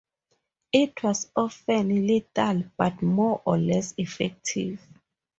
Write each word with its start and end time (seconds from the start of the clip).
It 0.71 1.03
was 1.03 1.29
often 1.35 2.07
lethal, 2.07 2.63
but 2.75 3.03
more 3.03 3.39
or 3.45 3.59
less 3.59 3.93
effective. 3.99 4.81